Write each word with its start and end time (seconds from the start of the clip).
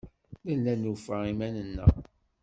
Nella 0.45 0.73
nufa 0.81 1.15
iman-nneɣ. 1.31 1.93